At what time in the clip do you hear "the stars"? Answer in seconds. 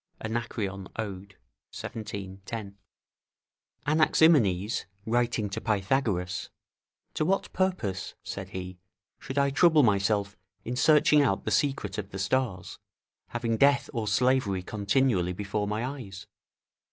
12.09-12.79